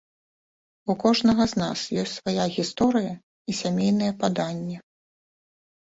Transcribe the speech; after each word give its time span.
У 0.93 0.95
кожнага 1.03 1.43
з 1.53 1.59
нас 1.65 1.79
ёсць 2.05 2.17
свая 2.21 2.45
гісторыя 2.57 3.13
і 3.17 3.51
сямейныя 3.61 4.11
паданні. 4.27 4.77